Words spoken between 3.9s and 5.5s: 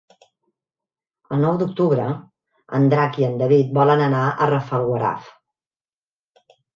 anar a Rafelguaraf.